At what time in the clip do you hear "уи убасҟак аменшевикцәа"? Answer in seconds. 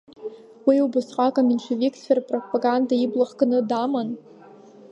0.67-2.13